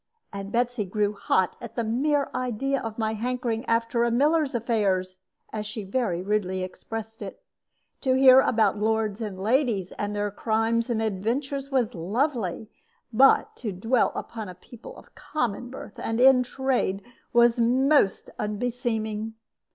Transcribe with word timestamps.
And 0.33 0.51
Betsy 0.51 0.83
grew 0.83 1.13
hot 1.13 1.55
at 1.61 1.75
the 1.75 1.83
mere 1.83 2.31
idea 2.33 2.81
of 2.81 2.97
my 2.97 3.13
hankering 3.13 3.63
after 3.65 4.03
a 4.03 4.09
miller's 4.09 4.55
affairs, 4.55 5.19
as 5.53 5.67
she 5.67 5.83
very 5.83 6.23
rudely 6.23 6.63
expressed 6.63 7.21
it. 7.21 7.43
To 8.01 8.15
hear 8.15 8.39
about 8.39 8.79
lords 8.79 9.21
and 9.21 9.39
ladies, 9.39 9.91
and 9.99 10.15
their 10.15 10.31
crimes 10.31 10.89
and 10.89 11.03
adventures, 11.03 11.69
was 11.69 11.93
lovely; 11.93 12.67
but 13.13 13.55
to 13.57 13.71
dwell 13.71 14.11
upon 14.15 14.51
people 14.55 14.97
of 14.97 15.13
common 15.13 15.69
birth, 15.69 15.99
and 15.99 16.19
in 16.19 16.41
trade, 16.41 17.03
was 17.31 17.59
most 17.59 18.31
unbeseeming. 18.39 19.35